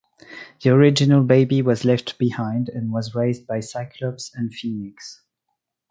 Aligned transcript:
The 0.63 0.71
original 0.71 1.23
baby 1.23 1.61
was 1.61 1.85
left 1.85 2.17
behind, 2.17 2.69
and 2.69 2.91
was 2.91 3.13
raised 3.13 3.45
by 3.45 3.59
Cyclops 3.59 4.31
and 4.33 4.51
Phoenix. 4.51 5.21